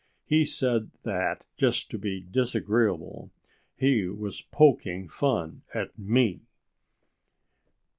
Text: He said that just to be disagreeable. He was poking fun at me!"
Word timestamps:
He 0.25 0.45
said 0.45 0.89
that 1.03 1.45
just 1.57 1.91
to 1.91 1.99
be 1.99 2.21
disagreeable. 2.21 3.29
He 3.75 4.07
was 4.07 4.41
poking 4.49 5.07
fun 5.09 5.61
at 5.75 5.91
me!" 5.95 6.41